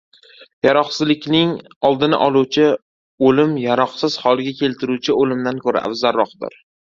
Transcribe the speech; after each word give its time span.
Yaroqsizlikning 0.67 1.51
oldini 1.89 2.19
oluvchi 2.27 2.65
o‘lim 3.27 3.53
yaroqsiz 3.65 4.17
holga 4.25 4.55
keltiruvchi 4.63 5.17
o‘limdan 5.21 5.63
ko‘ra 5.69 5.85
afzaroqdir. 5.93 6.59